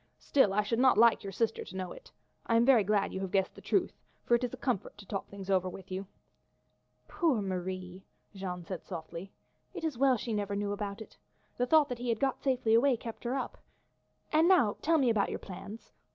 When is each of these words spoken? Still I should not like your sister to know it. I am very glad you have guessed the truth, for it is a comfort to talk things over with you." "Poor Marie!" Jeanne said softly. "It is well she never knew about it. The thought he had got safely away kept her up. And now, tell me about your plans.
Still 0.17 0.51
I 0.51 0.63
should 0.63 0.79
not 0.79 0.97
like 0.97 1.23
your 1.23 1.31
sister 1.31 1.63
to 1.63 1.75
know 1.75 1.91
it. 1.91 2.11
I 2.47 2.55
am 2.55 2.65
very 2.65 2.83
glad 2.83 3.13
you 3.13 3.19
have 3.19 3.29
guessed 3.29 3.53
the 3.53 3.61
truth, 3.61 3.93
for 4.25 4.33
it 4.33 4.43
is 4.43 4.51
a 4.51 4.57
comfort 4.57 4.97
to 4.97 5.05
talk 5.05 5.27
things 5.29 5.47
over 5.47 5.69
with 5.69 5.91
you." 5.91 6.07
"Poor 7.07 7.39
Marie!" 7.39 8.01
Jeanne 8.33 8.65
said 8.65 8.83
softly. 8.83 9.31
"It 9.75 9.83
is 9.83 9.99
well 9.99 10.17
she 10.17 10.33
never 10.33 10.55
knew 10.55 10.71
about 10.71 11.01
it. 11.03 11.15
The 11.57 11.67
thought 11.67 11.95
he 11.99 12.09
had 12.09 12.19
got 12.19 12.41
safely 12.41 12.73
away 12.73 12.97
kept 12.97 13.23
her 13.25 13.35
up. 13.35 13.59
And 14.33 14.47
now, 14.47 14.75
tell 14.81 14.97
me 14.97 15.11
about 15.11 15.29
your 15.29 15.37
plans. 15.37 15.91